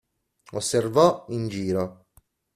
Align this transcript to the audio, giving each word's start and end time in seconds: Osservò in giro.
Osservò 0.53 1.25
in 1.29 1.47
giro. 1.47 2.05